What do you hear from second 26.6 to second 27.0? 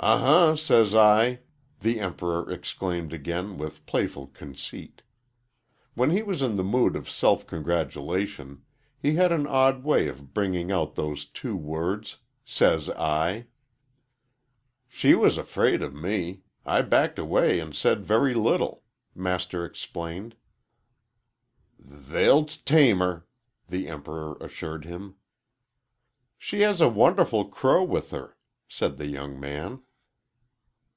has a